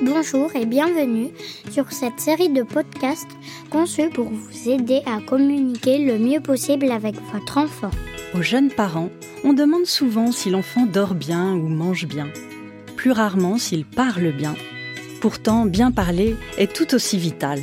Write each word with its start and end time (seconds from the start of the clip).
Bonjour 0.00 0.54
et 0.54 0.64
bienvenue 0.64 1.30
sur 1.72 1.90
cette 1.90 2.20
série 2.20 2.50
de 2.50 2.62
podcasts 2.62 3.26
conçus 3.68 4.10
pour 4.10 4.26
vous 4.26 4.68
aider 4.68 5.02
à 5.06 5.20
communiquer 5.20 5.98
le 5.98 6.18
mieux 6.18 6.40
possible 6.40 6.92
avec 6.92 7.16
votre 7.32 7.58
enfant. 7.58 7.90
Aux 8.32 8.42
jeunes 8.42 8.70
parents, 8.70 9.10
on 9.42 9.52
demande 9.52 9.86
souvent 9.86 10.30
si 10.30 10.50
l'enfant 10.50 10.86
dort 10.86 11.16
bien 11.16 11.52
ou 11.52 11.68
mange 11.68 12.06
bien. 12.06 12.28
Plus 12.96 13.10
rarement 13.10 13.58
s'il 13.58 13.84
parle 13.84 14.30
bien. 14.30 14.54
Pourtant, 15.20 15.66
bien 15.66 15.90
parler 15.90 16.36
est 16.58 16.72
tout 16.72 16.94
aussi 16.94 17.18
vital. 17.18 17.60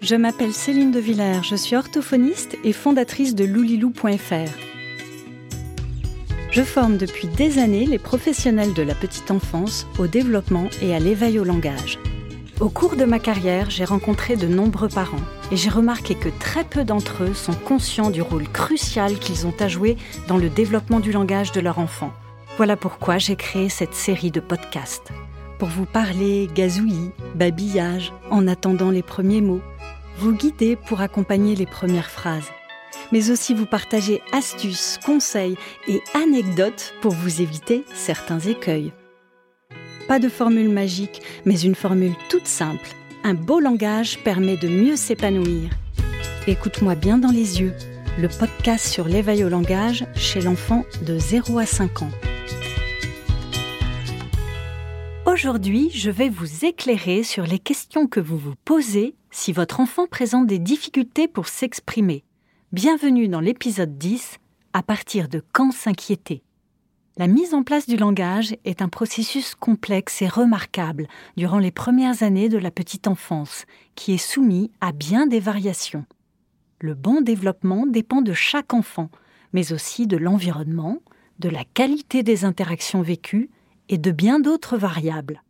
Je 0.00 0.14
m'appelle 0.14 0.52
Céline 0.52 0.92
de 0.92 1.00
Villers, 1.00 1.42
je 1.42 1.56
suis 1.56 1.74
orthophoniste 1.74 2.56
et 2.62 2.72
fondatrice 2.72 3.34
de 3.34 3.44
loulilou.fr. 3.44 4.65
Je 6.56 6.62
forme 6.62 6.96
depuis 6.96 7.28
des 7.28 7.58
années 7.58 7.84
les 7.84 7.98
professionnels 7.98 8.72
de 8.72 8.80
la 8.80 8.94
petite 8.94 9.30
enfance 9.30 9.86
au 9.98 10.06
développement 10.06 10.68
et 10.80 10.94
à 10.94 10.98
l'éveil 10.98 11.38
au 11.38 11.44
langage. 11.44 11.98
Au 12.60 12.70
cours 12.70 12.96
de 12.96 13.04
ma 13.04 13.18
carrière, 13.18 13.68
j'ai 13.68 13.84
rencontré 13.84 14.36
de 14.36 14.46
nombreux 14.46 14.88
parents 14.88 15.20
et 15.52 15.56
j'ai 15.58 15.68
remarqué 15.68 16.14
que 16.14 16.30
très 16.30 16.64
peu 16.64 16.82
d'entre 16.82 17.24
eux 17.24 17.34
sont 17.34 17.52
conscients 17.52 18.08
du 18.08 18.22
rôle 18.22 18.48
crucial 18.48 19.18
qu'ils 19.18 19.46
ont 19.46 19.52
à 19.60 19.68
jouer 19.68 19.98
dans 20.28 20.38
le 20.38 20.48
développement 20.48 20.98
du 20.98 21.12
langage 21.12 21.52
de 21.52 21.60
leur 21.60 21.78
enfant. 21.78 22.10
Voilà 22.56 22.74
pourquoi 22.74 23.18
j'ai 23.18 23.36
créé 23.36 23.68
cette 23.68 23.92
série 23.92 24.30
de 24.30 24.40
podcasts. 24.40 25.12
Pour 25.58 25.68
vous 25.68 25.84
parler 25.84 26.48
gazouillis, 26.54 27.10
babillage, 27.34 28.14
en 28.30 28.48
attendant 28.48 28.90
les 28.90 29.02
premiers 29.02 29.42
mots, 29.42 29.60
vous 30.16 30.32
guider 30.32 30.76
pour 30.76 31.02
accompagner 31.02 31.54
les 31.54 31.66
premières 31.66 32.10
phrases 32.10 32.50
mais 33.12 33.30
aussi 33.30 33.54
vous 33.54 33.66
partager 33.66 34.22
astuces, 34.32 34.98
conseils 35.04 35.56
et 35.88 36.00
anecdotes 36.14 36.94
pour 37.00 37.12
vous 37.12 37.40
éviter 37.40 37.84
certains 37.94 38.40
écueils. 38.40 38.92
Pas 40.08 40.18
de 40.18 40.28
formule 40.28 40.68
magique, 40.68 41.22
mais 41.44 41.60
une 41.60 41.74
formule 41.74 42.14
toute 42.28 42.46
simple. 42.46 42.88
Un 43.24 43.34
beau 43.34 43.58
langage 43.58 44.18
permet 44.22 44.56
de 44.56 44.68
mieux 44.68 44.96
s'épanouir. 44.96 45.70
Écoute-moi 46.46 46.94
bien 46.94 47.18
dans 47.18 47.32
les 47.32 47.60
yeux, 47.60 47.72
le 48.20 48.28
podcast 48.28 48.86
sur 48.86 49.08
l'éveil 49.08 49.42
au 49.42 49.48
langage 49.48 50.06
chez 50.14 50.40
l'enfant 50.40 50.84
de 51.02 51.18
0 51.18 51.58
à 51.58 51.66
5 51.66 52.02
ans. 52.02 52.10
Aujourd'hui, 55.26 55.90
je 55.92 56.10
vais 56.10 56.28
vous 56.28 56.64
éclairer 56.64 57.22
sur 57.22 57.44
les 57.44 57.58
questions 57.58 58.06
que 58.06 58.20
vous 58.20 58.38
vous 58.38 58.54
posez 58.64 59.16
si 59.30 59.52
votre 59.52 59.80
enfant 59.80 60.06
présente 60.06 60.46
des 60.46 60.58
difficultés 60.58 61.28
pour 61.28 61.48
s'exprimer. 61.48 62.24
Bienvenue 62.76 63.26
dans 63.26 63.40
l'épisode 63.40 63.96
10, 63.96 64.36
à 64.74 64.82
partir 64.82 65.30
de 65.30 65.42
quand 65.54 65.72
s'inquiéter? 65.72 66.42
La 67.16 67.26
mise 67.26 67.54
en 67.54 67.62
place 67.62 67.86
du 67.86 67.96
langage 67.96 68.54
est 68.66 68.82
un 68.82 68.90
processus 68.90 69.54
complexe 69.54 70.20
et 70.20 70.28
remarquable 70.28 71.08
durant 71.38 71.58
les 71.58 71.70
premières 71.70 72.22
années 72.22 72.50
de 72.50 72.58
la 72.58 72.70
petite 72.70 73.08
enfance, 73.08 73.64
qui 73.94 74.12
est 74.12 74.18
soumis 74.18 74.70
à 74.82 74.92
bien 74.92 75.26
des 75.26 75.40
variations. 75.40 76.04
Le 76.78 76.92
bon 76.92 77.22
développement 77.22 77.86
dépend 77.86 78.20
de 78.20 78.34
chaque 78.34 78.74
enfant, 78.74 79.08
mais 79.54 79.72
aussi 79.72 80.06
de 80.06 80.18
l'environnement, 80.18 80.98
de 81.38 81.48
la 81.48 81.64
qualité 81.64 82.22
des 82.22 82.44
interactions 82.44 83.00
vécues 83.00 83.48
et 83.88 83.96
de 83.96 84.10
bien 84.10 84.38
d'autres 84.38 84.76
variables. 84.76 85.42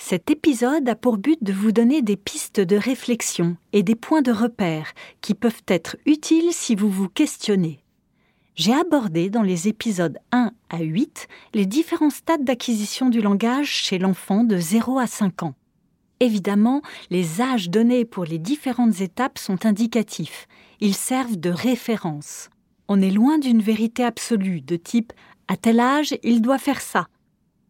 Cet 0.00 0.30
épisode 0.30 0.88
a 0.88 0.94
pour 0.94 1.18
but 1.18 1.42
de 1.42 1.52
vous 1.52 1.72
donner 1.72 2.02
des 2.02 2.16
pistes 2.16 2.60
de 2.60 2.76
réflexion 2.76 3.56
et 3.72 3.82
des 3.82 3.96
points 3.96 4.22
de 4.22 4.30
repère 4.30 4.92
qui 5.20 5.34
peuvent 5.34 5.64
être 5.66 5.96
utiles 6.06 6.52
si 6.52 6.76
vous 6.76 6.88
vous 6.88 7.08
questionnez. 7.08 7.80
J'ai 8.54 8.72
abordé 8.72 9.28
dans 9.28 9.42
les 9.42 9.66
épisodes 9.66 10.16
1 10.30 10.52
à 10.70 10.78
8 10.78 11.26
les 11.52 11.66
différents 11.66 12.10
stades 12.10 12.44
d'acquisition 12.44 13.10
du 13.10 13.20
langage 13.20 13.70
chez 13.70 13.98
l'enfant 13.98 14.44
de 14.44 14.56
0 14.56 15.00
à 15.00 15.08
5 15.08 15.42
ans. 15.42 15.54
Évidemment, 16.20 16.80
les 17.10 17.40
âges 17.40 17.68
donnés 17.68 18.04
pour 18.04 18.24
les 18.24 18.38
différentes 18.38 19.00
étapes 19.00 19.38
sont 19.38 19.66
indicatifs. 19.66 20.46
Ils 20.80 20.94
servent 20.94 21.36
de 21.36 21.50
référence. 21.50 22.50
On 22.86 23.02
est 23.02 23.10
loin 23.10 23.38
d'une 23.38 23.60
vérité 23.60 24.04
absolue 24.04 24.60
de 24.60 24.76
type 24.76 25.12
à 25.48 25.56
tel 25.56 25.80
âge, 25.80 26.16
il 26.22 26.40
doit 26.40 26.58
faire 26.58 26.80
ça 26.80 27.08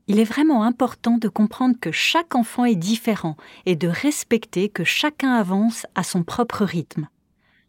il 0.08 0.19
est 0.19 0.24
vraiment 0.24 0.64
important 0.64 1.19
de 1.19 1.28
comprendre 1.28 1.76
que 1.78 1.92
chaque 1.92 2.34
enfant 2.34 2.64
est 2.64 2.74
différent 2.74 3.36
et 3.66 3.76
de 3.76 3.88
respecter 3.88 4.70
que 4.70 4.82
chacun 4.82 5.34
avance 5.34 5.86
à 5.94 6.02
son 6.02 6.24
propre 6.24 6.64
rythme. 6.64 7.08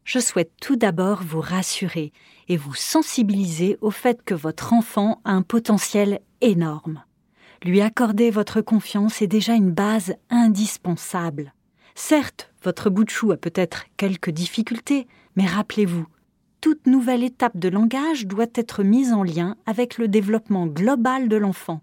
Je 0.05 0.19
souhaite 0.19 0.53
tout 0.61 0.77
d'abord 0.77 1.21
vous 1.21 1.41
rassurer 1.41 2.13
et 2.47 2.55
vous 2.55 2.73
sensibiliser 2.73 3.77
au 3.81 3.91
fait 3.91 4.23
que 4.23 4.33
votre 4.33 4.71
enfant 4.71 5.21
a 5.25 5.33
un 5.33 5.41
potentiel 5.41 6.21
énorme. 6.39 7.03
Lui 7.61 7.81
accorder 7.81 8.31
votre 8.31 8.61
confiance 8.61 9.21
est 9.21 9.27
déjà 9.27 9.53
une 9.53 9.71
base 9.71 10.15
indispensable. 10.29 11.53
Certes, 11.93 12.51
votre 12.63 12.89
bout 12.89 13.03
de 13.03 13.09
chou 13.09 13.33
a 13.33 13.37
peut-être 13.37 13.85
quelques 13.97 14.29
difficultés, 14.29 15.07
mais 15.35 15.45
rappelez-vous, 15.45 16.07
toute 16.61 16.87
nouvelle 16.87 17.23
étape 17.23 17.57
de 17.57 17.67
langage 17.67 18.25
doit 18.25 18.47
être 18.55 18.83
mise 18.83 19.11
en 19.11 19.23
lien 19.23 19.57
avec 19.65 19.97
le 19.97 20.07
développement 20.07 20.67
global 20.67 21.27
de 21.27 21.35
l'enfant. 21.35 21.81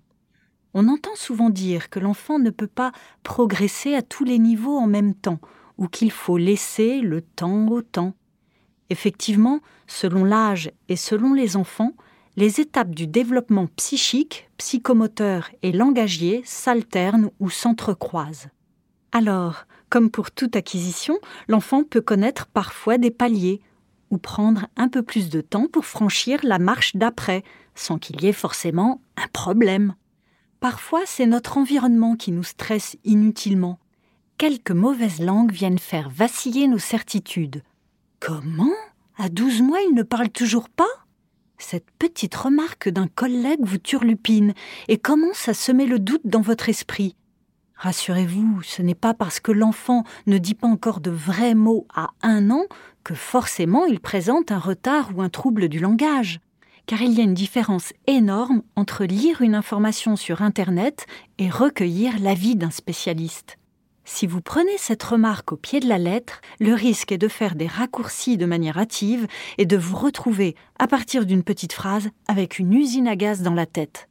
On 0.79 0.89
entend 0.89 1.15
souvent 1.15 1.49
dire 1.49 1.89
que 1.89 1.99
l'enfant 1.99 2.39
ne 2.39 2.51
peut 2.51 2.67
pas 2.67 2.93
progresser 3.23 3.95
à 3.95 4.03
tous 4.03 4.25
les 4.25 4.39
niveaux 4.39 4.77
en 4.77 4.87
même 4.87 5.15
temps, 5.15 5.39
ou 5.79 5.89
qu'il 5.89 6.11
faut 6.11 6.37
laisser 6.37 7.01
le 7.01 7.23
temps 7.23 7.67
au 7.69 7.81
temps. 7.81 8.13
Effectivement, 8.91 9.61
selon 9.87 10.23
l'âge 10.23 10.71
et 10.91 10.97
selon 10.97 11.33
les 11.33 11.57
enfants, 11.57 11.95
les 12.37 12.61
étapes 12.61 12.95
du 12.95 13.07
développement 13.07 13.69
psychique, 13.69 14.51
psychomoteur 14.59 15.49
et 15.63 15.73
langagier 15.73 16.43
s'alternent 16.45 17.31
ou 17.41 17.49
s'entrecroisent. 17.49 18.51
Alors, 19.13 19.65
comme 19.89 20.11
pour 20.11 20.31
toute 20.31 20.57
acquisition, 20.57 21.19
l'enfant 21.49 21.85
peut 21.85 22.03
connaître 22.03 22.49
parfois 22.49 22.99
des 22.99 23.11
paliers 23.11 23.63
ou 24.11 24.19
prendre 24.19 24.67
un 24.77 24.89
peu 24.89 25.03
plus 25.03 25.31
de 25.31 25.41
temps 25.41 25.69
pour 25.73 25.87
franchir 25.87 26.41
la 26.43 26.59
marche 26.59 26.97
d'après, 26.97 27.45
sans 27.75 27.97
qu'il 27.97 28.21
y 28.21 28.27
ait 28.27 28.35
forcément 28.35 29.01
un 29.17 29.29
problème. 29.29 29.95
Parfois, 30.69 31.03
c'est 31.07 31.27
notre 31.27 31.59
environnement 31.59 32.17
qui 32.17 32.33
nous 32.33 32.43
stresse 32.43 32.97
inutilement. 33.05 33.79
Quelques 34.37 34.73
mauvaises 34.73 35.21
langues 35.21 35.53
viennent 35.53 35.79
faire 35.79 36.11
vaciller 36.11 36.67
nos 36.67 36.81
certitudes. 36.81 37.63
Comment? 38.19 38.75
À 39.17 39.29
douze 39.29 39.63
mois, 39.63 39.79
il 39.89 39.95
ne 39.95 40.03
parle 40.03 40.29
toujours 40.29 40.69
pas? 40.69 40.91
Cette 41.57 41.89
petite 42.01 42.35
remarque 42.35 42.89
d'un 42.89 43.07
collègue 43.07 43.61
vous 43.61 43.79
turlupine 43.79 44.55
et 44.89 44.99
commence 44.99 45.49
à 45.49 45.55
semer 45.55 45.87
le 45.87 46.01
doute 46.01 46.23
dans 46.25 46.41
votre 46.41 46.69
esprit? 46.69 47.15
Rassurez-vous, 47.77 48.61
ce 48.65 48.83
n'est 48.83 48.97
pas 48.97 49.15
parce 49.15 49.39
que 49.39 49.53
l'enfant 49.53 50.03
ne 50.27 50.37
dit 50.37 50.55
pas 50.57 50.67
encore 50.67 50.99
de 50.99 51.13
vrais 51.13 51.55
mots 51.55 51.87
à 51.95 52.11
un 52.23 52.51
an 52.51 52.65
que 53.05 53.15
forcément 53.15 53.85
il 53.85 54.01
présente 54.01 54.51
un 54.51 54.59
retard 54.59 55.13
ou 55.15 55.23
un 55.23 55.29
trouble 55.29 55.69
du 55.69 55.79
langage 55.79 56.41
car 56.87 57.03
il 57.03 57.13
y 57.13 57.21
a 57.21 57.25
une 57.25 57.35
différence 57.35 57.93
énorme 58.07 58.63
entre 58.77 59.05
lire 59.05 59.43
une 59.43 59.55
information 59.55 60.17
sur 60.17 60.43
Internet 60.43 61.07
et 61.39 61.51
recueillir 61.51 62.15
l'avis 62.21 62.57
d'un 62.57 62.71
spécialiste. 62.71 63.59
Si 64.05 64.29
vous 64.29 64.41
prenez 64.41 64.79
cette 64.79 65.03
remarque 65.03 65.51
au 65.51 65.57
pied 65.57 65.81
de 65.81 65.89
la 65.89 65.99
lettre, 65.99 66.41
le 66.61 66.75
risque 66.75 67.11
est 67.11 67.19
de 67.19 67.27
faire 67.27 67.57
des 67.57 67.67
raccourcis 67.67 68.37
de 68.37 68.47
manière 68.47 68.79
hâtive 68.79 69.27
et 69.59 69.67
de 69.67 69.77
vous 69.77 69.97
retrouver, 69.97 70.55
à 70.79 70.87
partir 70.87 71.27
d'une 71.27 71.43
petite 71.43 71.73
phrase, 71.73 72.09
avec 72.29 72.61
une 72.61 72.73
usine 72.73 73.09
à 73.09 73.17
gaz 73.17 73.43
dans 73.43 73.55
la 73.55 73.67
tête. 73.67 74.09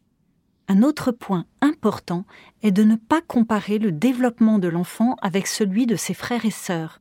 Un 0.67 0.83
autre 0.83 1.11
point 1.11 1.45
important 1.61 2.25
est 2.61 2.71
de 2.71 2.83
ne 2.83 2.97
pas 2.97 3.21
comparer 3.21 3.77
le 3.77 3.93
développement 3.93 4.59
de 4.59 4.67
l'enfant 4.67 5.15
avec 5.21 5.47
celui 5.47 5.85
de 5.85 5.95
ses 5.95 6.13
frères 6.13 6.45
et 6.45 6.51
sœurs. 6.51 6.99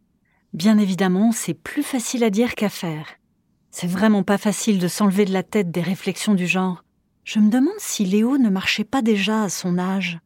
Bien 0.53 0.79
évidemment, 0.79 1.33
c'est 1.33 1.55
plus 1.55 1.83
facile 1.83 2.23
à 2.23 2.31
dire 2.31 2.55
qu'à 2.55 2.69
faire. 2.69 3.07
C'est 3.77 3.89
vraiment 3.89 4.23
pas 4.23 4.39
facile 4.39 4.79
de 4.79 4.87
s'enlever 4.87 5.25
de 5.25 5.33
la 5.33 5.43
tête 5.43 5.73
des 5.73 5.83
réflexions 5.83 6.35
du 6.35 6.47
genre. 6.47 6.85
Je 7.25 7.41
me 7.41 7.51
demande 7.51 7.75
si 7.79 8.05
Léo 8.05 8.39
ne 8.39 8.49
marchait 8.49 8.85
pas 8.85 9.03
déjà 9.03 9.43
à 9.43 9.49
son 9.49 9.79
âge. 9.79 10.21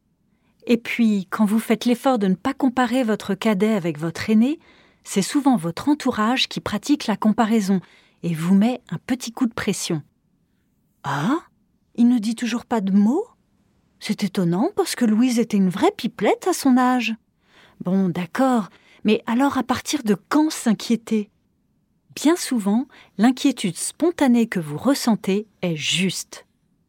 Et 0.67 0.77
puis, 0.77 1.25
quand 1.31 1.45
vous 1.45 1.57
faites 1.57 1.85
l'effort 1.85 2.19
de 2.19 2.27
ne 2.27 2.35
pas 2.35 2.53
comparer 2.53 3.03
votre 3.03 3.33
cadet 3.33 3.73
avec 3.73 3.97
votre 3.97 4.29
aîné, 4.29 4.59
c'est 5.03 5.23
souvent 5.23 5.57
votre 5.57 5.89
entourage 5.89 6.47
qui 6.47 6.59
pratique 6.59 7.07
la 7.07 7.17
comparaison 7.17 7.81
et 8.21 8.35
vous 8.35 8.53
met 8.53 8.81
un 8.91 8.99
petit 9.07 9.31
coup 9.31 9.47
de 9.47 9.53
pression. 9.55 10.03
Ah 11.03 11.39
Il 11.95 12.07
ne 12.07 12.19
dit 12.19 12.35
toujours 12.35 12.67
pas 12.67 12.81
de 12.81 12.91
mots? 12.91 13.25
C'est 13.99 14.23
étonnant 14.23 14.69
parce 14.75 14.93
que 14.93 15.05
Louise 15.05 15.39
était 15.39 15.57
une 15.57 15.69
vraie 15.69 15.93
pipelette 15.97 16.47
à 16.47 16.53
son 16.53 16.77
âge. 16.77 17.15
Bon, 17.83 18.09
d'accord, 18.09 18.69
mais 19.05 19.23
alors 19.25 19.57
à 19.57 19.63
partir 19.63 20.03
de 20.03 20.15
quand 20.29 20.51
s'inquiéter? 20.51 21.31
Bien 22.15 22.35
souvent, 22.35 22.87
l'inquiétude 23.17 23.77
spontanée 23.77 24.47
que 24.47 24.59
vous 24.59 24.77
ressentez 24.77 25.47
est 25.61 25.75
juste. 25.75 26.45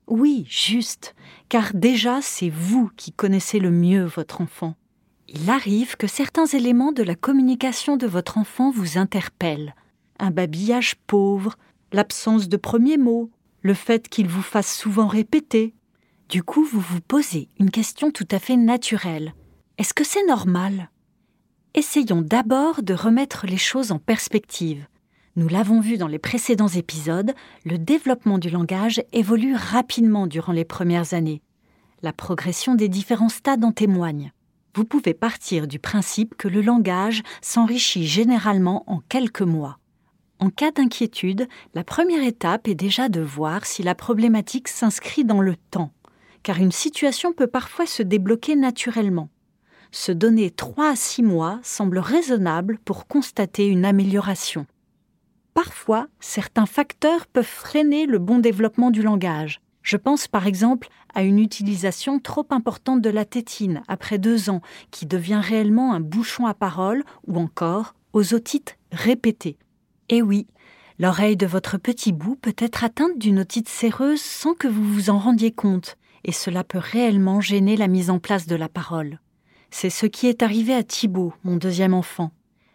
Oui, 0.06 0.44
juste, 0.48 1.14
car 1.48 1.72
déjà 1.74 2.20
c'est 2.20 2.50
vous 2.50 2.90
qui 2.96 3.12
connaissez 3.12 3.60
le 3.60 3.70
mieux 3.70 4.04
votre 4.04 4.40
enfant. 4.40 4.74
Il 5.28 5.48
arrive 5.48 5.96
que 5.96 6.08
certains 6.08 6.46
éléments 6.46 6.90
de 6.90 7.04
la 7.04 7.14
communication 7.14 7.96
de 7.96 8.08
votre 8.08 8.38
enfant 8.38 8.70
vous 8.72 8.98
interpellent. 8.98 9.76
Un 10.18 10.32
babillage 10.32 10.96
pauvre, 11.06 11.56
l'absence 11.92 12.48
de 12.48 12.56
premiers 12.56 12.98
mots, 12.98 13.30
le 13.62 13.74
fait 13.74 14.08
qu'il 14.08 14.26
vous 14.26 14.42
fasse 14.42 14.76
souvent 14.76 15.06
répéter. 15.06 15.74
Du 16.28 16.42
coup, 16.42 16.64
vous 16.64 16.80
vous 16.80 17.00
posez 17.00 17.48
une 17.60 17.70
question 17.70 18.10
tout 18.10 18.26
à 18.32 18.40
fait 18.40 18.56
naturelle. 18.56 19.34
Est-ce 19.78 19.94
que 19.94 20.04
c'est 20.04 20.26
normal? 20.26 20.90
Essayons 21.74 22.22
d'abord 22.22 22.82
de 22.82 22.94
remettre 22.94 23.46
les 23.46 23.56
choses 23.56 23.92
en 23.92 24.00
perspective. 24.00 24.86
Nous 25.36 25.46
l'avons 25.46 25.80
vu 25.80 25.96
dans 25.96 26.08
les 26.08 26.18
précédents 26.18 26.66
épisodes, 26.66 27.32
le 27.64 27.78
développement 27.78 28.38
du 28.38 28.50
langage 28.50 29.00
évolue 29.12 29.54
rapidement 29.54 30.26
durant 30.26 30.52
les 30.52 30.64
premières 30.64 31.14
années. 31.14 31.40
La 32.02 32.12
progression 32.12 32.74
des 32.74 32.88
différents 32.88 33.28
stades 33.28 33.64
en 33.64 33.70
témoigne. 33.70 34.32
Vous 34.74 34.84
pouvez 34.84 35.14
partir 35.14 35.68
du 35.68 35.78
principe 35.78 36.34
que 36.36 36.48
le 36.48 36.62
langage 36.62 37.22
s'enrichit 37.42 38.06
généralement 38.06 38.82
en 38.88 38.98
quelques 39.08 39.42
mois. 39.42 39.78
En 40.40 40.50
cas 40.50 40.72
d'inquiétude, 40.72 41.46
la 41.74 41.84
première 41.84 42.24
étape 42.24 42.66
est 42.66 42.74
déjà 42.74 43.08
de 43.08 43.20
voir 43.20 43.66
si 43.66 43.84
la 43.84 43.94
problématique 43.94 44.66
s'inscrit 44.66 45.24
dans 45.24 45.40
le 45.40 45.54
temps, 45.70 45.92
car 46.42 46.58
une 46.58 46.72
situation 46.72 47.32
peut 47.32 47.46
parfois 47.46 47.86
se 47.86 48.02
débloquer 48.02 48.56
naturellement. 48.56 49.28
Se 49.92 50.10
donner 50.10 50.50
trois 50.50 50.90
à 50.90 50.96
six 50.96 51.22
mois 51.22 51.60
semble 51.62 52.00
raisonnable 52.00 52.78
pour 52.84 53.06
constater 53.06 53.66
une 53.66 53.84
amélioration. 53.84 54.66
Parfois, 55.62 56.06
certains 56.20 56.64
facteurs 56.64 57.26
peuvent 57.26 57.44
freiner 57.44 58.06
le 58.06 58.18
bon 58.18 58.38
développement 58.38 58.90
du 58.90 59.02
langage. 59.02 59.60
Je 59.82 59.98
pense 59.98 60.26
par 60.26 60.46
exemple 60.46 60.88
à 61.14 61.22
une 61.22 61.38
utilisation 61.38 62.18
trop 62.18 62.46
importante 62.48 63.02
de 63.02 63.10
la 63.10 63.26
tétine 63.26 63.82
après 63.86 64.16
deux 64.16 64.48
ans, 64.48 64.62
qui 64.90 65.04
devient 65.04 65.42
réellement 65.42 65.92
un 65.92 66.00
bouchon 66.00 66.46
à 66.46 66.54
parole, 66.54 67.04
ou 67.26 67.38
encore 67.38 67.94
aux 68.14 68.32
otites 68.32 68.78
répétées. 68.90 69.58
Eh 70.08 70.22
oui, 70.22 70.46
l'oreille 70.98 71.36
de 71.36 71.44
votre 71.46 71.76
petit 71.76 72.12
bout 72.12 72.36
peut 72.36 72.56
être 72.56 72.82
atteinte 72.82 73.18
d'une 73.18 73.40
otite 73.40 73.68
séreuse 73.68 74.22
sans 74.22 74.54
que 74.54 74.66
vous 74.66 74.90
vous 74.90 75.10
en 75.10 75.18
rendiez 75.18 75.52
compte, 75.52 75.98
et 76.24 76.32
cela 76.32 76.64
peut 76.64 76.80
réellement 76.80 77.42
gêner 77.42 77.76
la 77.76 77.86
mise 77.86 78.08
en 78.08 78.18
place 78.18 78.46
de 78.46 78.56
la 78.56 78.70
parole. 78.70 79.20
C'est 79.70 79.90
ce 79.90 80.06
qui 80.06 80.26
est 80.26 80.42
arrivé 80.42 80.74
à 80.74 80.82
Thibaut, 80.82 81.34
mon 81.44 81.56
deuxième 81.56 81.92
enfant. 81.92 82.30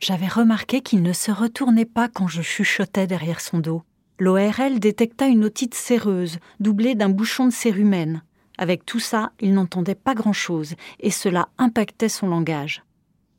J'avais 0.08 0.28
remarqué 0.28 0.82
qu'il 0.82 1.02
ne 1.02 1.14
se 1.14 1.32
retournait 1.32 1.84
pas 1.84 2.08
quand 2.08 2.28
je 2.28 2.44
chuchotais 2.44 3.08
derrière 3.08 3.42
son 3.42 3.58
dos. 3.58 3.82
L'ORL 4.20 4.80
détecta 4.80 5.26
une 5.26 5.44
otite 5.44 5.74
séreuse, 5.74 6.38
doublée 6.60 6.94
d'un 6.94 7.10
bouchon 7.10 7.46
de 7.48 7.52
cérumen. 7.52 8.22
Avec 8.60 8.86
tout 8.86 9.00
ça, 9.00 9.32
il 9.40 9.56
n'entendait 9.56 9.96
pas 9.96 10.14
grand-chose, 10.14 10.76
et 11.00 11.10
cela 11.10 11.50
impactait 11.58 12.08
son 12.08 12.28
langage. 12.28 12.84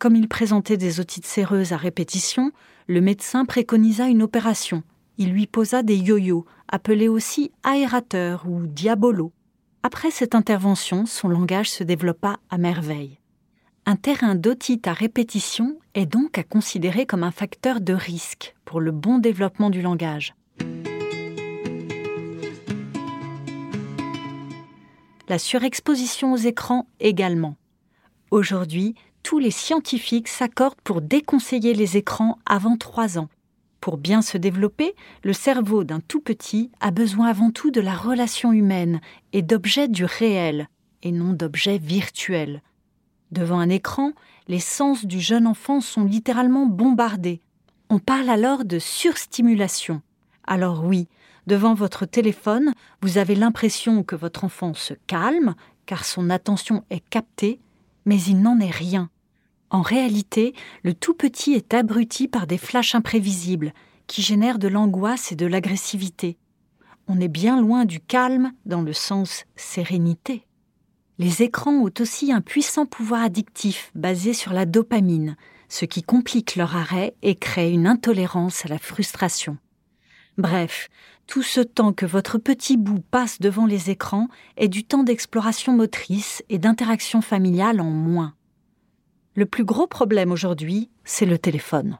Comme 0.01 0.17
il 0.17 0.27
présentait 0.27 0.77
des 0.77 0.99
otites 0.99 1.25
séreuses 1.25 1.73
à 1.73 1.77
répétition, 1.77 2.51
le 2.89 3.01
médecin 3.01 3.45
préconisa 3.45 4.09
une 4.09 4.25
opération. 4.25 4.83
Il 5.19 5.31
lui 5.31 5.47
posa 5.47 5.85
des 5.85 5.97
yo-yo, 5.97 6.47
appelés 6.67 7.07
aussi 7.07 7.53
aérateurs 7.63 8.45
ou 8.45 8.67
diabolo. 8.67 9.31
Après 9.85 10.11
cette 10.11 10.35
intervention, 10.35 11.07
son 11.07 11.29
langage 11.29 11.71
se 11.71 11.85
développa 11.85 12.39
à 12.51 12.59
merveille. 12.59 13.21
Un 13.89 13.95
terrain 13.95 14.35
d'otite 14.35 14.89
à 14.89 14.93
répétition 14.93 15.79
est 15.95 16.07
donc 16.07 16.39
à 16.39 16.43
considérer 16.43 17.07
comme 17.07 17.23
un 17.23 17.31
facteur 17.31 17.81
de 17.81 17.93
risque 17.93 18.57
pour 18.65 18.81
le 18.81 18.91
bon 18.91 19.19
développement 19.19 19.71
du 19.71 19.81
langage. 19.81 20.35
La 25.29 25.39
surexposition 25.39 26.33
aux 26.33 26.37
écrans 26.37 26.89
également. 26.99 27.55
Aujourd'hui, 28.33 28.97
tous 29.23 29.39
les 29.39 29.53
scientifiques 29.53 30.27
s'accordent 30.27 30.81
pour 30.83 31.01
déconseiller 31.01 31.73
les 31.73 31.97
écrans 31.97 32.39
avant 32.45 32.77
3 32.77 33.21
ans. 33.21 33.29
Pour 33.81 33.99
bien 33.99 34.21
se 34.21 34.37
développer, 34.37 34.97
le 35.23 35.33
cerveau 35.33 35.85
d'un 35.85 36.01
tout 36.01 36.21
petit 36.21 36.73
a 36.81 36.91
besoin 36.91 37.29
avant 37.29 37.53
tout 37.53 37.71
de 37.71 37.81
la 37.81 37.95
relation 37.95 38.53
humaine 38.53 39.01
et 39.33 39.43
d'objets 39.43 39.87
du 39.87 40.05
réel, 40.05 40.69
et 41.05 41.13
non 41.13 41.35
d'objets 41.35 41.79
virtuels, 41.79 42.63
Devant 43.33 43.59
un 43.59 43.69
écran, 43.69 44.13
les 44.49 44.61
sens 44.61 45.05
du 45.05 45.21
jeune 45.21 45.47
enfant 45.47 45.81
sont 45.81 46.05
littéralement 46.05 46.67
bombardés. 46.67 47.41
On 47.91 47.99
parle 47.99 48.29
alors 48.31 48.65
de 48.65 48.79
surstimulation. 48.79 50.03
Alors 50.47 50.85
oui, 50.85 51.09
devant 51.47 51.75
votre 51.75 52.07
téléphone, 52.07 52.73
vous 53.03 53.19
avez 53.19 53.35
l'impression 53.35 54.03
que 54.03 54.17
votre 54.17 54.45
enfant 54.45 54.75
se 54.75 54.95
calme, 55.07 55.55
car 55.87 56.05
son 56.05 56.31
attention 56.31 56.85
est 56.91 57.07
captée, 57.09 57.61
mais 58.05 58.21
il 58.23 58.41
n'en 58.41 58.61
est 58.61 58.71
rien. 58.71 59.11
En 59.71 59.83
réalité, 59.83 60.55
le 60.85 60.95
tout 60.95 61.15
petit 61.15 61.55
est 61.55 61.75
abruti 61.75 62.29
par 62.29 62.47
des 62.47 62.59
flashs 62.59 62.95
imprévisibles, 62.95 63.73
qui 64.07 64.23
génèrent 64.23 64.61
de 64.61 64.69
l'angoisse 64.69 65.33
et 65.33 65.37
de 65.37 65.47
l'agressivité. 65.47 66.37
On 67.09 67.21
est 67.21 67.29
bien 67.29 67.61
loin 67.61 67.85
du 67.85 68.01
calme 68.01 68.53
dans 68.65 68.83
le 68.83 68.93
sens 68.93 69.45
sérénité. 69.57 70.47
Les 71.19 71.43
écrans 71.43 71.73
ont 71.73 71.93
aussi 71.99 72.31
un 72.31 72.43
puissant 72.43 72.85
pouvoir 72.85 73.23
addictif 73.23 73.91
basé 73.95 74.35
sur 74.35 74.53
la 74.53 74.67
dopamine, 74.67 75.37
ce 75.69 75.87
qui 75.87 76.03
complique 76.03 76.57
leur 76.57 76.77
arrêt 76.77 77.15
et 77.23 77.37
crée 77.37 77.73
une 77.73 77.87
intolérance 77.87 78.67
à 78.67 78.69
la 78.69 78.79
frustration. 78.79 79.57
Bref, 80.37 80.91
tout 81.27 81.43
ce 81.43 81.61
temps 81.61 81.95
que 81.95 82.05
votre 82.05 82.37
petit 82.37 82.77
bout 82.77 83.01
passe 83.01 83.41
devant 83.41 83.65
les 83.65 83.89
écrans 83.89 84.29
est 84.59 84.69
du 84.69 84.85
temps 84.85 85.05
d'exploration 85.05 85.73
motrice 85.73 86.45
et 86.51 86.59
d'interaction 86.59 87.23
familiale 87.23 87.81
en 87.81 87.91
moins. 87.91 88.35
Le 89.35 89.47
plus 89.47 89.65
gros 89.65 89.87
problème 89.87 90.33
aujourd'hui, 90.33 90.91
c'est 91.05 91.27
le 91.27 91.39
téléphone. 91.39 91.99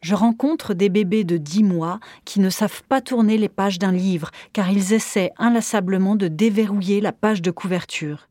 Je 0.00 0.16
rencontre 0.16 0.74
des 0.74 0.88
bébés 0.88 1.24
de 1.24 1.36
dix 1.36 1.62
mois 1.62 2.00
qui 2.24 2.40
ne 2.40 2.50
savent 2.50 2.82
pas 2.88 3.00
tourner 3.00 3.38
les 3.38 3.48
pages 3.48 3.78
d'un 3.78 3.92
livre 3.92 4.30
car 4.52 4.70
ils 4.70 4.92
essaient 4.92 5.32
inlassablement 5.38 6.16
de 6.16 6.26
déverrouiller 6.26 7.00
la 7.00 7.12
page 7.12 7.42
de 7.42 7.52
couverture. 7.52 8.28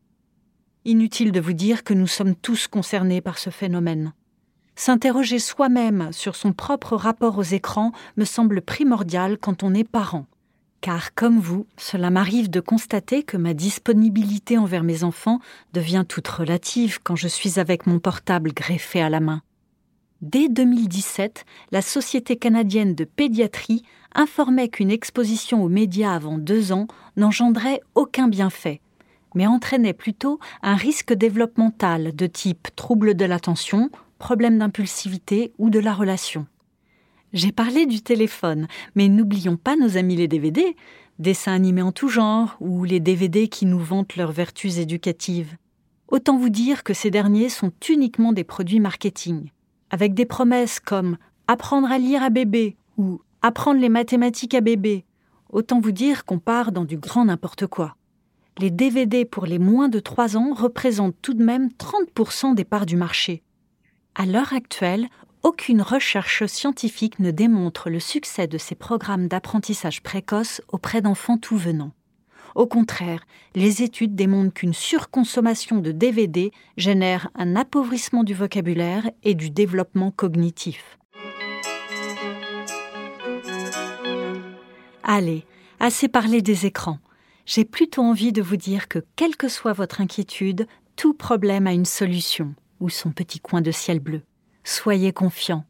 Inutile 0.87 1.33
de 1.33 1.41
vous 1.41 1.51
dire 1.51 1.83
que 1.83 1.93
nous 1.93 2.07
sommes 2.07 2.33
tous 2.33 2.67
concernés 2.67 3.19
par 3.19 3.39
ce 3.39 3.49
phénomène. 3.49 4.13
S'interroger 4.77 5.37
soi-même 5.37 6.13
sur 6.13 6.37
son 6.37 6.53
propre 6.53 6.95
rapport 6.95 7.37
aux 7.37 7.43
écrans 7.43 7.91
me 8.15 8.23
semble 8.23 8.61
primordial 8.61 9.37
quand 9.37 9.63
on 9.63 9.73
est 9.73 9.83
parent. 9.83 10.27
Car, 10.79 11.13
comme 11.13 11.39
vous, 11.39 11.67
cela 11.75 12.09
m'arrive 12.09 12.49
de 12.49 12.61
constater 12.61 13.23
que 13.23 13.35
ma 13.35 13.53
disponibilité 13.53 14.57
envers 14.57 14.85
mes 14.85 15.03
enfants 15.03 15.41
devient 15.73 16.05
toute 16.07 16.29
relative 16.29 16.99
quand 17.03 17.17
je 17.17 17.27
suis 17.27 17.59
avec 17.59 17.85
mon 17.85 17.99
portable 17.99 18.53
greffé 18.53 19.01
à 19.01 19.09
la 19.09 19.19
main. 19.19 19.41
Dès 20.21 20.47
2017, 20.47 21.43
la 21.73 21.81
Société 21.81 22.37
canadienne 22.37 22.95
de 22.95 23.03
pédiatrie 23.03 23.83
informait 24.15 24.69
qu'une 24.69 24.91
exposition 24.91 25.61
aux 25.61 25.69
médias 25.69 26.13
avant 26.13 26.37
deux 26.37 26.71
ans 26.71 26.87
n'engendrait 27.17 27.81
aucun 27.93 28.29
bienfait, 28.29 28.79
mais 29.37 29.45
entraînait 29.45 29.93
plutôt 29.93 30.39
un 30.63 30.75
risque 30.75 31.13
développemental 31.13 32.15
de 32.15 32.25
type 32.25 32.69
trouble 32.75 33.13
de 33.13 33.23
l'attention, 33.23 33.91
problème 34.17 34.57
d'impulsivité 34.57 35.53
ou 35.59 35.69
de 35.69 35.77
la 35.77 35.93
relation. 35.93 36.47
J'ai 37.33 37.51
parlé 37.51 37.85
du 37.85 38.01
téléphone, 38.01 38.67
mais 38.95 39.09
n'oublions 39.09 39.55
pas 39.55 39.75
nos 39.75 39.95
amis 39.95 40.15
les 40.15 40.27
DVD, 40.27 40.75
dessins 41.19 41.53
animés 41.53 41.83
en 41.83 41.91
tout 41.91 42.09
genre 42.09 42.57
ou 42.59 42.83
les 42.83 42.99
DVD 42.99 43.47
qui 43.47 43.67
nous 43.67 43.77
vantent 43.77 44.15
leurs 44.15 44.31
vertus 44.31 44.79
éducatives. 44.79 45.55
Autant 46.07 46.37
vous 46.39 46.49
dire 46.49 46.83
que 46.83 46.95
ces 46.95 47.11
derniers 47.11 47.49
sont 47.49 47.71
uniquement 47.89 48.33
des 48.33 48.43
produits 48.43 48.79
marketing, 48.79 49.51
avec 49.91 50.15
des 50.15 50.25
promesses 50.25 50.79
comme 50.79 51.15
apprendre 51.47 51.91
à 51.91 51.99
lire 51.99 52.23
à 52.23 52.31
bébé 52.31 52.75
ou 52.97 53.21
apprendre 53.43 53.79
les 53.79 53.89
mathématiques 53.89 54.55
à 54.55 54.61
bébé. 54.61 55.05
Autant 55.51 55.79
vous 55.79 55.91
dire 55.91 56.25
qu'on 56.25 56.39
part 56.39 56.71
dans 56.71 56.85
du 56.85 56.97
grand 56.97 57.25
n'importe 57.25 57.67
quoi 57.67 57.96
les 58.59 58.71
DVD 58.71 59.25
pour 59.25 59.45
les 59.45 59.59
moins 59.59 59.89
de 59.89 59.99
3 59.99 60.37
ans 60.37 60.53
représentent 60.53 61.15
tout 61.21 61.33
de 61.33 61.43
même 61.43 61.69
30% 61.77 62.55
des 62.55 62.65
parts 62.65 62.85
du 62.85 62.95
marché. 62.95 63.43
À 64.15 64.25
l'heure 64.25 64.53
actuelle, 64.53 65.07
aucune 65.43 65.81
recherche 65.81 66.45
scientifique 66.45 67.19
ne 67.19 67.31
démontre 67.31 67.89
le 67.89 67.99
succès 67.99 68.47
de 68.47 68.57
ces 68.57 68.75
programmes 68.75 69.27
d'apprentissage 69.27 70.01
précoce 70.01 70.61
auprès 70.69 71.01
d'enfants 71.01 71.37
tout 71.37 71.57
venant. 71.57 71.91
Au 72.55 72.65
contraire, 72.65 73.23
les 73.53 73.83
études 73.83 74.15
démontrent 74.15 74.53
qu'une 74.53 74.73
surconsommation 74.73 75.77
de 75.77 75.91
DVD 75.91 76.51
génère 76.75 77.29
un 77.35 77.55
appauvrissement 77.55 78.23
du 78.23 78.33
vocabulaire 78.33 79.11
et 79.23 79.35
du 79.35 79.51
développement 79.51 80.09
cognitif. 80.09 80.97
Allez, 85.03 85.45
assez 85.79 86.07
parlé 86.07 86.41
des 86.41 86.65
écrans 86.65 86.97
j'ai 87.47 87.63
plutôt 87.65 88.03
envie 88.03 88.33
de 88.33 88.41
vous 88.41 88.57
dire 88.57 88.89
que, 88.89 88.99
quelle 89.15 89.37
que 89.37 89.47
soit 89.47 89.73
votre 89.73 90.01
inquiétude, 90.01 90.67
tout 90.97 91.13
problème 91.13 91.65
a 91.65 91.71
une 91.71 91.85
solution 91.85 92.53
ou 92.81 92.89
son 92.89 93.11
petit 93.11 93.39
coin 93.39 93.61
de 93.61 93.71
ciel 93.71 93.99
bleu. 93.99 94.21
Soyez 94.63 95.13
confiants. 95.13 95.65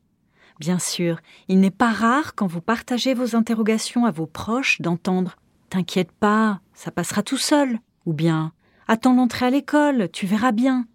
Bien 0.59 0.79
sûr, 0.79 1.19
il 1.47 1.59
n'est 1.59 1.69
pas 1.69 1.91
rare 1.91 2.33
quand 2.33 2.47
vous 2.47 2.61
partagez 2.61 3.13
vos 3.13 3.35
interrogations 3.35 4.05
à 4.05 4.11
vos 4.11 4.25
proches 4.25 4.81
d'entendre 4.81 5.37
T'inquiète 5.69 6.11
pas, 6.11 6.61
ça 6.73 6.91
passera 6.91 7.21
tout 7.21 7.37
seul 7.37 7.79
ou 8.05 8.13
bien 8.13 8.53
Attends 8.87 9.13
l'entrée 9.13 9.45
à 9.45 9.49
l'école, 9.51 10.09
tu 10.11 10.25
verras 10.25 10.53
bien. 10.53 10.87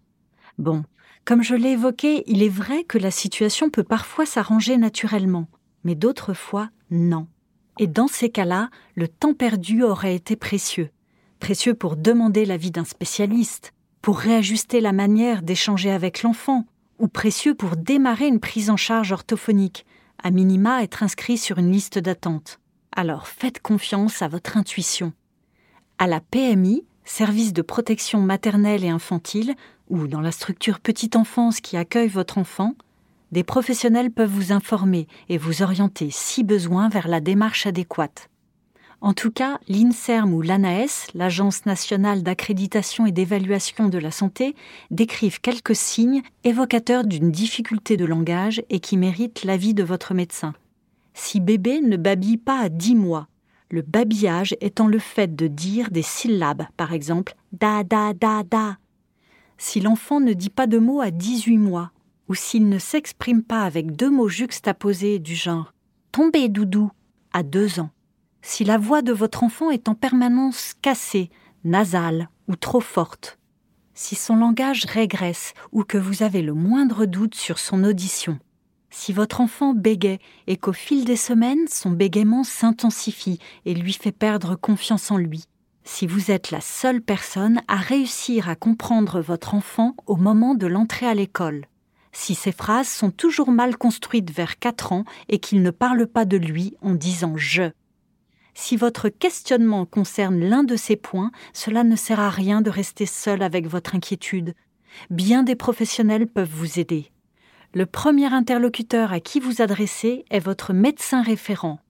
Bon, 0.59 0.83
comme 1.25 1.43
je 1.43 1.55
l'ai 1.55 1.73
évoqué, 1.73 2.25
il 2.27 2.43
est 2.43 2.49
vrai 2.49 2.83
que 2.85 2.99
la 2.99 3.11
situation 3.11 3.71
peut 3.71 3.85
parfois 3.85 4.27
s'arranger 4.27 4.79
naturellement, 4.79 5.47
mais 5.85 5.95
d'autres 5.95 6.35
fois, 6.35 6.71
non. 6.91 7.29
Et 7.79 7.87
dans 7.87 8.09
ces 8.09 8.29
cas-là, 8.29 8.71
le 8.95 9.09
temps 9.09 9.35
perdu 9.35 9.83
aurait 9.83 10.15
été 10.15 10.37
précieux. 10.37 10.91
Précieux 11.41 11.75
pour 11.75 11.97
demander 11.97 12.45
l'avis 12.45 12.71
d'un 12.71 12.85
spécialiste, 12.85 13.73
pour 14.03 14.19
réajuster 14.19 14.81
la 14.81 14.93
manière 14.93 15.43
d'échanger 15.43 15.91
avec 15.91 16.23
l'enfant, 16.23 16.67
ou 16.99 17.09
précieux 17.09 17.55
pour 17.55 17.77
démarrer 17.77 18.27
une 18.27 18.41
prise 18.41 18.71
en 18.71 18.77
charge 18.77 19.13
orthophonique, 19.13 19.87
à 20.23 20.31
minima 20.31 20.83
être 20.83 21.03
inscrit 21.03 21.39
sur 21.39 21.59
une 21.59 21.73
liste 21.73 21.99
d'attente. 21.99 22.61
Alors 22.95 23.27
faites 23.27 23.61
confiance 23.61 24.23
à 24.23 24.29
votre 24.29 24.57
intuition. 24.57 25.13
À 25.99 26.07
la 26.07 26.21
PMI, 26.21 26.85
service 27.05 27.53
de 27.53 27.63
protection 27.63 28.21
maternelle 28.21 28.85
et 28.85 28.89
infantile, 28.89 29.55
ou 29.89 30.07
dans 30.07 30.21
la 30.21 30.33
structure 30.33 30.81
petite 30.81 31.17
enfance 31.17 31.61
qui 31.61 31.77
accueille 31.77 32.09
votre 32.09 32.39
enfant, 32.39 32.75
des 33.33 33.43
professionnels 33.43 34.11
peuvent 34.11 34.31
vous 34.31 34.53
informer 34.53 35.09
et 35.29 35.39
vous 35.39 35.63
orienter 35.63 36.09
si 36.11 36.45
besoin 36.45 36.89
vers 36.89 37.09
la 37.09 37.21
démarche 37.21 37.67
adéquate. 37.67 38.29
En 39.01 39.15
tout 39.15 39.33
cas, 39.33 39.59
l'INSERM 39.69 40.33
ou 40.33 40.43
l'ANAS, 40.43 41.09
l'Agence 41.15 41.67
nationale 41.67 42.23
d'accréditation 42.23 43.05
et 43.05 43.11
d'évaluation 43.11 43.89
de 43.89 43.99
la 43.99 44.13
santé, 44.13 44.55
décrivent 44.93 45.41
quelques 45.41 45.75
signes 45.75 46.23
évocateurs 46.45 47.05
d'une 47.05 47.33
difficulté 47.33 47.97
de 47.97 48.05
langage 48.05 48.63
et 48.71 48.79
qui 48.79 48.97
méritent 48.97 49.43
l'avis 49.43 49.75
de 49.75 49.83
votre 49.83 50.15
médecin. 50.15 50.55
Si 51.15 51.41
bébé 51.41 51.81
ne 51.81 51.97
babille 51.97 52.37
pas 52.37 52.61
à 52.61 52.69
10 52.69 52.95
mois, 52.95 53.27
le 53.71 53.83
babillage 53.83 54.55
étant 54.61 54.87
le 54.87 55.01
fait 55.01 55.35
de 55.35 55.49
dire 55.49 55.91
des 55.91 56.03
syllabes, 56.03 56.67
par 56.77 56.93
exemple 56.93 57.35
da 57.53 57.83
da 57.83 58.13
da 58.13 58.45
da. 58.45 58.77
Si 59.59 59.81
l'enfant 59.81 60.21
ne 60.21 60.33
dit 60.33 60.51
pas 60.51 60.69
de 60.69 60.79
mots 60.79 61.01
à 61.01 61.11
18 61.11 61.59
mois, 61.59 61.91
ou 62.33 62.35
s'il 62.35 62.71
ne 62.71 62.79
s'exprime 62.79 63.43
pas 63.43 63.61
avec 63.61 63.95
deux 63.95 64.09
mots 64.09 64.31
juxtaposés 64.31 65.19
du 65.19 65.35
genre 65.35 65.75
tomber 66.13 66.49
doudou 66.49 66.91
à 67.35 67.43
2 67.43 67.79
ans 67.79 67.91
si 68.41 68.65
la 68.65 68.79
voix 68.79 69.03
de 69.03 69.13
votre 69.13 69.45
enfant 69.45 69.71
est 69.71 69.87
en 69.87 69.95
permanence 69.95 70.73
cassée, 70.81 71.29
nasale 71.63 72.31
ou 72.49 72.57
trop 72.57 72.81
forte, 72.81 73.39
si 73.93 74.15
son 74.15 74.37
langage 74.37 74.87
régresse 74.87 75.53
ou 75.73 75.85
que 75.85 75.99
vous 75.99 76.23
avez 76.23 76.41
le 76.41 76.55
moindre 76.55 77.05
doute 77.05 77.35
sur 77.35 77.59
son 77.59 77.85
audition, 77.85 78.39
si 78.89 79.13
votre 79.13 79.43
enfant 79.43 79.75
bégaye 79.75 80.19
et 80.47 80.57
qu'au 80.57 80.73
fil 80.73 81.05
des 81.05 81.17
semaines 81.17 81.69
son 81.69 81.91
bégaiement 81.91 82.45
s'intensifie 82.45 83.41
et 83.67 83.75
lui 83.75 83.93
fait 83.93 84.11
perdre 84.11 84.55
confiance 84.55 85.11
en 85.11 85.19
lui, 85.19 85.45
si 85.85 86.07
vous 86.07 86.31
êtes 86.31 86.51
la 86.51 86.63
seule 86.63 87.03
personne 87.03 87.61
à 87.69 87.77
réussir 87.77 88.49
à 88.49 88.57
comprendre 88.57 89.21
votre 89.21 89.55
enfant 89.55 89.95
au 90.07 90.17
moment 90.17 90.55
de 90.55 90.67
l'entrée 90.67 91.07
à 91.07 91.13
l'école, 91.13 91.67
si 92.13 92.35
ses 92.35 92.53
phrases 92.53 92.89
sont 92.89 93.11
toujours 93.11 93.51
mal 93.51 93.77
construites 93.77 94.31
vers 94.31 94.59
4 94.59 94.93
ans 94.93 95.05
et 95.29 95.39
qu'il 95.39 95.63
ne 95.63 95.71
parle 95.71 96.07
pas 96.07 96.25
de 96.25 96.37
lui 96.37 96.75
en 96.83 96.95
disant 96.95 97.37
je, 97.37 97.73
si 98.55 98.77
votre 98.77 99.09
questionnement 99.09 99.87
concerne 99.87 100.39
l'un 100.39 100.63
de 100.63 100.77
ces 100.77 100.97
points, 100.97 101.31
cela 101.53 101.85
ne 101.85 101.97
sert 101.97 102.21
à 102.21 102.31
rien 102.31 102.61
de 102.61 102.71
rester 102.71 103.07
seul 103.07 103.43
avec 103.43 103.67
votre 103.67 103.95
inquiétude. 103.95 104.55
Bien 105.11 105.43
des 105.43 105.57
professionnels 105.57 106.27
peuvent 106.27 106.51
vous 106.53 106.79
aider. 106.79 107.11
Le 107.75 107.87
premier 107.87 108.33
interlocuteur 108.33 109.13
à 109.13 109.21
qui 109.21 109.41
vous 109.41 109.63
adressez 109.63 110.27
est 110.31 110.39
votre 110.39 110.75
médecin 110.75 111.23
référent. 111.23 111.81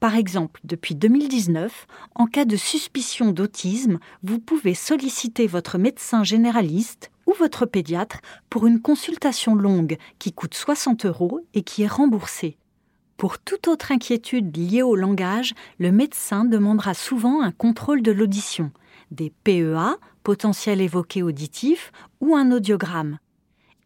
Par 0.00 0.14
exemple, 0.14 0.60
depuis 0.62 0.94
2019, 0.94 1.86
en 2.14 2.26
cas 2.26 2.44
de 2.44 2.56
suspicion 2.56 3.32
d'autisme, 3.32 3.98
vous 4.22 4.38
pouvez 4.38 4.74
solliciter 4.74 5.48
votre 5.48 5.76
médecin 5.76 6.22
généraliste 6.22 7.10
ou 7.26 7.32
votre 7.32 7.66
pédiatre 7.66 8.20
pour 8.48 8.66
une 8.66 8.80
consultation 8.80 9.56
longue 9.56 9.98
qui 10.20 10.32
coûte 10.32 10.54
60 10.54 11.04
euros 11.06 11.40
et 11.54 11.62
qui 11.62 11.82
est 11.82 11.88
remboursée. 11.88 12.58
Pour 13.16 13.40
toute 13.40 13.66
autre 13.66 13.90
inquiétude 13.90 14.56
liée 14.56 14.82
au 14.82 14.94
langage, 14.94 15.54
le 15.78 15.90
médecin 15.90 16.44
demandera 16.44 16.94
souvent 16.94 17.42
un 17.42 17.50
contrôle 17.50 18.00
de 18.00 18.12
l'audition, 18.12 18.70
des 19.10 19.32
PEA, 19.42 19.96
potentiel 20.22 20.80
évoqué 20.80 21.24
auditif, 21.24 21.90
ou 22.20 22.36
un 22.36 22.52
audiogramme. 22.52 23.18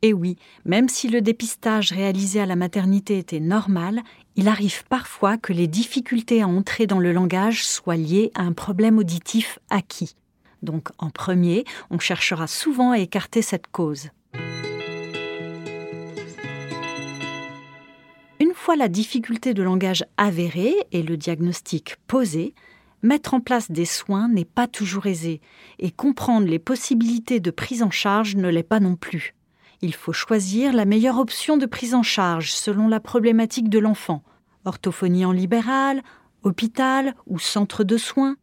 Et 0.02 0.12
oui, 0.12 0.36
même 0.64 0.88
si 0.88 1.08
le 1.08 1.20
dépistage 1.22 1.92
réalisé 1.92 2.40
à 2.40 2.46
la 2.46 2.56
maternité 2.56 3.18
était 3.18 3.40
normal, 3.40 4.02
il 4.36 4.48
arrive 4.48 4.84
parfois 4.88 5.38
que 5.38 5.52
les 5.52 5.68
difficultés 5.68 6.42
à 6.42 6.48
entrer 6.48 6.86
dans 6.86 6.98
le 6.98 7.12
langage 7.12 7.64
soient 7.64 7.96
liées 7.96 8.32
à 8.34 8.42
un 8.42 8.52
problème 8.52 8.98
auditif 8.98 9.58
acquis. 9.70 10.16
Donc 10.62 10.88
en 10.98 11.10
premier, 11.10 11.64
on 11.90 11.98
cherchera 11.98 12.46
souvent 12.46 12.90
à 12.90 12.98
écarter 12.98 13.42
cette 13.42 13.68
cause. 13.68 14.10
fois 18.62 18.76
la 18.76 18.88
difficulté 18.88 19.54
de 19.54 19.62
langage 19.64 20.04
avérée 20.16 20.76
et 20.92 21.02
le 21.02 21.16
diagnostic 21.16 21.96
posé, 22.06 22.54
mettre 23.02 23.34
en 23.34 23.40
place 23.40 23.72
des 23.72 23.84
soins 23.84 24.28
n'est 24.28 24.44
pas 24.44 24.68
toujours 24.68 25.06
aisé, 25.06 25.40
et 25.80 25.90
comprendre 25.90 26.46
les 26.46 26.60
possibilités 26.60 27.40
de 27.40 27.50
prise 27.50 27.82
en 27.82 27.90
charge 27.90 28.36
ne 28.36 28.48
l'est 28.48 28.62
pas 28.62 28.78
non 28.78 28.94
plus. 28.94 29.34
Il 29.84 29.94
faut 29.94 30.12
choisir 30.12 30.72
la 30.72 30.84
meilleure 30.84 31.18
option 31.18 31.56
de 31.56 31.66
prise 31.66 31.94
en 31.94 32.04
charge 32.04 32.52
selon 32.52 32.86
la 32.86 33.00
problématique 33.00 33.68
de 33.68 33.80
l'enfant. 33.80 34.22
Orthophonie 34.64 35.24
en 35.24 35.32
libéral, 35.32 36.02
hôpital 36.44 37.14
ou 37.26 37.40
centre 37.40 37.82
de 37.82 37.96
soins. 37.96 38.36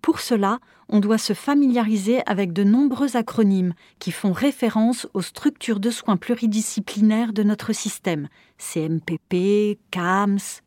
Pour 0.00 0.20
cela, 0.20 0.60
on 0.88 0.98
doit 0.98 1.18
se 1.18 1.34
familiariser 1.34 2.22
avec 2.24 2.54
de 2.54 2.64
nombreux 2.64 3.18
acronymes 3.18 3.74
qui 3.98 4.12
font 4.12 4.32
référence 4.32 5.06
aux 5.12 5.20
structures 5.20 5.78
de 5.78 5.90
soins 5.90 6.16
pluridisciplinaires 6.16 7.34
de 7.34 7.42
notre 7.42 7.74
système, 7.74 8.28
CMPP, 8.56 9.78
CAMS. 9.90 10.62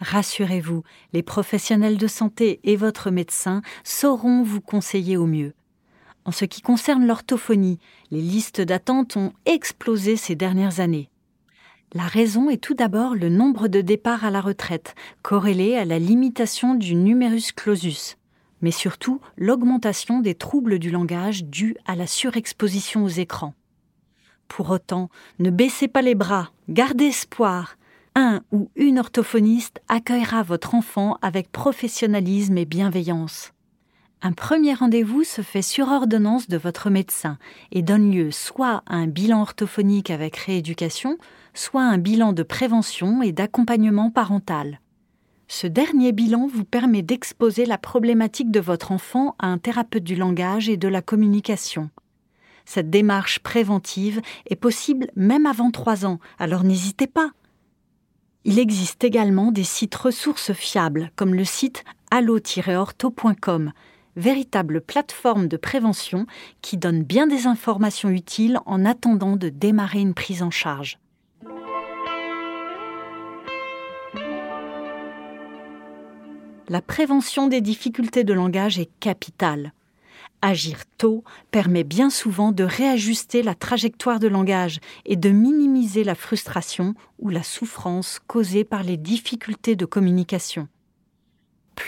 Rassurez-vous, 0.00 0.82
les 1.14 1.22
professionnels 1.22 1.96
de 1.98 2.06
santé 2.06 2.60
et 2.62 2.76
votre 2.76 3.10
médecin 3.10 3.62
sauront 3.84 4.42
vous 4.42 4.60
conseiller 4.60 5.16
au 5.16 5.26
mieux. 5.26 5.54
En 6.24 6.32
ce 6.32 6.44
qui 6.44 6.60
concerne 6.60 7.06
l'orthophonie, 7.06 7.78
les 8.10 8.20
listes 8.20 8.60
d'attente 8.60 9.16
ont 9.16 9.32
explosé 9.46 10.16
ces 10.16 10.34
dernières 10.34 10.80
années. 10.80 11.10
La 11.92 12.04
raison 12.04 12.50
est 12.50 12.62
tout 12.62 12.74
d'abord 12.74 13.14
le 13.14 13.28
nombre 13.28 13.68
de 13.68 13.80
départs 13.80 14.24
à 14.24 14.30
la 14.30 14.40
retraite, 14.40 14.94
corrélé 15.22 15.76
à 15.76 15.84
la 15.84 15.98
limitation 15.98 16.74
du 16.74 16.94
numerus 16.94 17.52
clausus 17.52 18.16
mais 18.62 18.70
surtout 18.70 19.20
l'augmentation 19.36 20.20
des 20.20 20.34
troubles 20.34 20.78
du 20.78 20.90
langage 20.90 21.44
dus 21.44 21.76
à 21.86 21.96
la 21.96 22.06
surexposition 22.06 23.04
aux 23.04 23.08
écrans. 23.08 23.54
Pour 24.48 24.70
autant, 24.70 25.10
ne 25.38 25.50
baissez 25.50 25.88
pas 25.88 26.02
les 26.02 26.14
bras, 26.14 26.50
gardez 26.68 27.06
espoir. 27.06 27.76
Un 28.16 28.42
ou 28.50 28.70
une 28.74 28.98
orthophoniste 28.98 29.80
accueillera 29.88 30.42
votre 30.42 30.74
enfant 30.74 31.16
avec 31.22 31.52
professionnalisme 31.52 32.58
et 32.58 32.64
bienveillance. 32.64 33.52
Un 34.22 34.32
premier 34.32 34.74
rendez-vous 34.74 35.24
se 35.24 35.40
fait 35.40 35.62
sur 35.62 35.88
ordonnance 35.88 36.46
de 36.46 36.58
votre 36.58 36.90
médecin 36.90 37.38
et 37.72 37.80
donne 37.80 38.12
lieu 38.12 38.30
soit 38.30 38.82
à 38.86 38.96
un 38.96 39.06
bilan 39.06 39.40
orthophonique 39.40 40.10
avec 40.10 40.36
rééducation, 40.36 41.16
soit 41.54 41.80
à 41.80 41.86
un 41.86 41.96
bilan 41.96 42.34
de 42.34 42.42
prévention 42.42 43.22
et 43.22 43.32
d'accompagnement 43.32 44.10
parental. 44.10 44.80
Ce 45.48 45.66
dernier 45.66 46.12
bilan 46.12 46.46
vous 46.46 46.66
permet 46.66 47.00
d'exposer 47.00 47.64
la 47.64 47.78
problématique 47.78 48.50
de 48.50 48.60
votre 48.60 48.92
enfant 48.92 49.36
à 49.38 49.46
un 49.46 49.56
thérapeute 49.56 50.04
du 50.04 50.16
langage 50.16 50.68
et 50.68 50.76
de 50.76 50.86
la 50.86 51.00
communication. 51.00 51.88
Cette 52.66 52.90
démarche 52.90 53.38
préventive 53.38 54.20
est 54.46 54.54
possible 54.54 55.10
même 55.16 55.46
avant 55.46 55.70
trois 55.70 56.04
ans, 56.04 56.20
alors 56.38 56.62
n'hésitez 56.62 57.06
pas. 57.06 57.30
Il 58.44 58.58
existe 58.58 59.02
également 59.02 59.50
des 59.50 59.64
sites 59.64 59.94
ressources 59.94 60.52
fiables, 60.52 61.10
comme 61.16 61.34
le 61.34 61.44
site 61.44 61.84
allo-ortho.com, 62.10 63.72
véritable 64.16 64.80
plateforme 64.80 65.48
de 65.48 65.56
prévention 65.56 66.26
qui 66.62 66.76
donne 66.76 67.02
bien 67.02 67.26
des 67.26 67.46
informations 67.46 68.10
utiles 68.10 68.58
en 68.66 68.84
attendant 68.84 69.36
de 69.36 69.48
démarrer 69.48 70.00
une 70.00 70.14
prise 70.14 70.42
en 70.42 70.50
charge. 70.50 70.98
la 76.70 76.80
prévention 76.80 77.48
des 77.48 77.60
difficultés 77.60 78.22
de 78.22 78.32
langage 78.32 78.78
est 78.78 78.90
capitale. 79.00 79.72
Agir 80.40 80.84
tôt 80.98 81.24
permet 81.50 81.82
bien 81.82 82.10
souvent 82.10 82.52
de 82.52 82.62
réajuster 82.62 83.42
la 83.42 83.56
trajectoire 83.56 84.20
de 84.20 84.28
langage 84.28 84.78
et 85.04 85.16
de 85.16 85.30
minimiser 85.30 86.04
la 86.04 86.14
frustration 86.14 86.94
ou 87.18 87.28
la 87.28 87.42
souffrance 87.42 88.20
causée 88.24 88.62
par 88.62 88.84
les 88.84 88.96
difficultés 88.96 89.74
de 89.74 89.84
communication. 89.84 90.68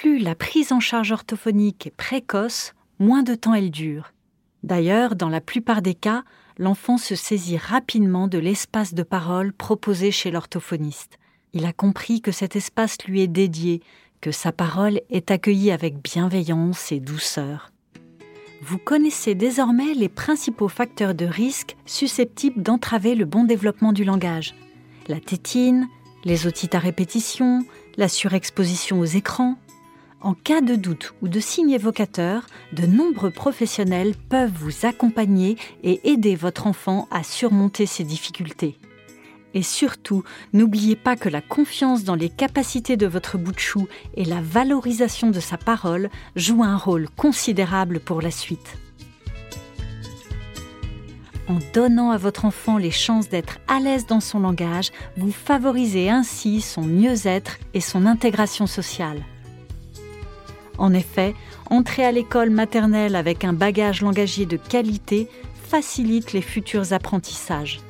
Plus 0.01 0.19
la 0.19 0.35
prise 0.35 0.73
en 0.73 0.81
charge 0.81 1.13
orthophonique 1.13 1.87
est 1.87 1.95
précoce, 1.95 2.73
moins 2.99 3.23
de 3.23 3.35
temps 3.35 3.53
elle 3.53 3.71
dure. 3.71 4.15
D'ailleurs, 4.63 5.15
dans 5.15 5.29
la 5.29 5.43
plupart 5.43 5.83
des 5.83 5.95
cas, 5.95 6.25
l'enfant 6.57 6.97
se 6.97 7.15
saisit 7.15 7.59
rapidement 7.59 8.27
de 8.27 8.39
l'espace 8.39 8.95
de 8.95 9.03
parole 9.03 9.53
proposé 9.53 10.11
chez 10.11 10.31
l'orthophoniste. 10.31 11.19
Il 11.53 11.67
a 11.67 11.75
compris 11.75 12.23
que 12.23 12.33
cet 12.33 12.57
espace 12.57 12.97
lui 13.05 13.21
est 13.21 13.29
dédié, 13.29 13.83
que 14.23 14.33
sa 14.33 14.51
parole 14.51 15.03
est 15.11 15.31
accueillie 15.31 15.71
avec 15.71 16.03
bienveillance 16.03 16.91
et 16.91 16.99
douceur. 16.99 17.71
Vous 18.63 18.79
connaissez 18.79 19.35
désormais 19.35 19.93
les 19.93 20.09
principaux 20.09 20.69
facteurs 20.69 21.15
de 21.15 21.27
risque 21.27 21.77
susceptibles 21.85 22.63
d'entraver 22.63 23.15
le 23.15 23.27
bon 23.27 23.45
développement 23.45 23.93
du 23.93 24.05
langage. 24.05 24.55
La 25.07 25.21
tétine, 25.21 25.87
les 26.25 26.47
otites 26.47 26.75
à 26.75 26.79
répétition, 26.79 27.61
la 27.97 28.09
surexposition 28.09 29.01
aux 29.01 29.05
écrans. 29.05 29.57
En 30.25 30.35
cas 30.35 30.61
de 30.61 30.77
doute 30.77 31.15
ou 31.21 31.27
de 31.27 31.41
signe 31.41 31.73
évocateur, 31.73 32.47
de 32.73 32.87
nombreux 32.87 33.33
professionnels 33.33 34.15
peuvent 34.29 34.53
vous 34.55 34.87
accompagner 34.87 35.57
et 35.83 36.13
aider 36.13 36.37
votre 36.37 36.69
enfant 36.69 37.09
à 37.11 37.25
surmonter 37.25 37.87
ces 37.87 38.05
difficultés. 38.05 38.79
Et 39.53 39.65
surtout, 39.65 40.23
n'oubliez 40.53 40.95
pas 40.95 41.17
que 41.17 41.29
la 41.29 41.41
confiance 41.41 42.05
dans 42.05 42.15
les 42.15 42.29
capacités 42.29 42.97
de 42.97 43.07
votre 43.07 43.37
bout 43.37 43.51
de 43.51 43.59
chou 43.59 43.89
et 44.15 44.25
la 44.25 44.41
valorisation 44.41 45.31
de 45.31 45.41
sa 45.41 45.59
parole 45.59 46.09
jouent 46.37 46.63
un 46.63 46.77
rôle 46.77 47.09
considérable 47.11 47.99
pour 47.99 48.23
la 48.23 48.31
suite. 48.31 48.79
En 51.49 51.59
donnant 51.75 52.13
à 52.13 52.17
votre 52.17 52.45
enfant 52.45 52.79
les 52.79 52.93
chances 52.93 53.29
d'être 53.29 53.59
à 53.67 53.81
l'aise 53.81 54.07
dans 54.07 54.21
son 54.21 54.39
langage, 54.39 54.93
vous 55.17 55.33
favorisez 55.33 56.09
ainsi 56.09 56.61
son 56.61 56.83
mieux-être 56.83 57.59
et 57.75 57.81
son 57.81 58.07
intégration 58.07 58.69
sociale. 58.69 59.25
En 60.79 60.95
effet, 60.95 61.35
entrer 61.71 62.05
à 62.05 62.13
l'école 62.13 62.51
maternelle 62.51 63.17
avec 63.17 63.45
un 63.45 63.53
bagage 63.53 64.03
langagier 64.03 64.47
de 64.47 64.57
qualité 64.57 65.29
facilite 65.69 66.33
les 66.33 66.43
futurs 66.43 66.93
apprentissages. 66.93 67.81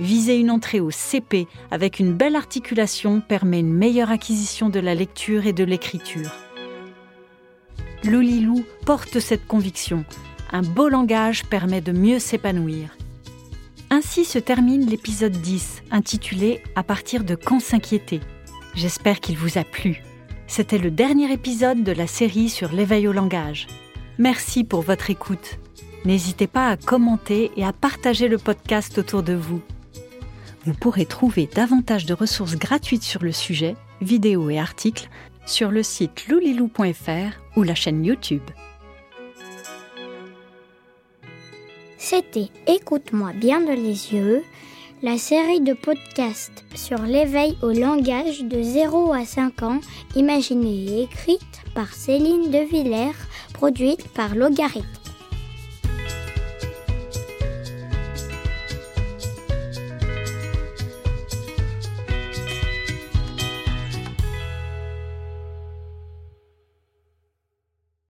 Viser 0.00 0.38
une 0.38 0.50
entrée 0.50 0.80
au 0.80 0.90
CP 0.90 1.46
avec 1.70 1.98
une 2.00 2.12
belle 2.12 2.36
articulation 2.36 3.20
permet 3.20 3.60
une 3.60 3.72
meilleure 3.72 4.10
acquisition 4.10 4.68
de 4.68 4.80
la 4.80 4.94
lecture 4.94 5.46
et 5.46 5.52
de 5.52 5.64
l'écriture. 5.64 6.30
Lolilou 8.04 8.64
porte 8.84 9.20
cette 9.20 9.46
conviction. 9.46 10.04
Un 10.50 10.62
beau 10.62 10.88
langage 10.88 11.44
permet 11.44 11.80
de 11.80 11.92
mieux 11.92 12.18
s'épanouir. 12.18 12.96
Ainsi 13.90 14.24
se 14.24 14.38
termine 14.38 14.86
l'épisode 14.86 15.36
10, 15.36 15.82
intitulé 15.90 16.62
À 16.74 16.82
partir 16.82 17.24
de 17.24 17.34
quand 17.34 17.60
s'inquiéter. 17.60 18.20
J'espère 18.74 19.20
qu'il 19.20 19.36
vous 19.36 19.58
a 19.58 19.64
plu. 19.64 20.02
C'était 20.54 20.76
le 20.76 20.90
dernier 20.90 21.32
épisode 21.32 21.82
de 21.82 21.92
la 21.92 22.06
série 22.06 22.50
sur 22.50 22.72
l'éveil 22.72 23.08
au 23.08 23.12
langage. 23.12 23.68
Merci 24.18 24.64
pour 24.64 24.82
votre 24.82 25.08
écoute. 25.08 25.58
N'hésitez 26.04 26.46
pas 26.46 26.68
à 26.68 26.76
commenter 26.76 27.50
et 27.56 27.64
à 27.64 27.72
partager 27.72 28.28
le 28.28 28.36
podcast 28.36 28.98
autour 28.98 29.22
de 29.22 29.32
vous. 29.32 29.62
Vous 30.66 30.74
pourrez 30.74 31.06
trouver 31.06 31.48
davantage 31.50 32.04
de 32.04 32.12
ressources 32.12 32.56
gratuites 32.56 33.02
sur 33.02 33.22
le 33.22 33.32
sujet, 33.32 33.76
vidéos 34.02 34.50
et 34.50 34.58
articles, 34.58 35.08
sur 35.46 35.70
le 35.70 35.82
site 35.82 36.28
loulilou.fr 36.28 37.56
ou 37.56 37.62
la 37.62 37.74
chaîne 37.74 38.04
YouTube. 38.04 38.44
C'était 41.96 42.50
Écoute-moi 42.66 43.32
bien 43.32 43.62
de 43.62 43.72
les 43.72 44.12
yeux, 44.12 44.42
la 45.02 45.18
série 45.18 45.60
de 45.60 45.72
podcasts 45.72 46.64
sur 46.76 46.98
l'éveil 47.02 47.56
au 47.60 47.72
langage 47.72 48.44
de 48.44 48.62
0 48.62 49.12
à 49.12 49.24
5 49.24 49.62
ans, 49.64 49.80
imaginée 50.14 50.84
et 50.90 51.02
écrite 51.02 51.62
par 51.74 51.92
Céline 51.92 52.50
De 52.52 52.58
Villers, 52.58 53.18
produite 53.52 54.06
par 54.10 54.36
Logarithme. 54.36 55.01